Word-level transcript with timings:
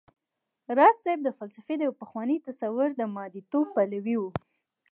راز 0.77 0.95
صيب 1.03 1.19
د 1.23 1.29
فلسفې 1.37 1.75
د 1.77 1.81
يو 1.87 1.93
پخواني 2.01 2.37
تصور 2.47 2.89
د 2.95 3.01
مادې 3.15 3.41
ژونديتوب 3.41 3.65
پلوی 3.75 4.15
و 4.19 4.23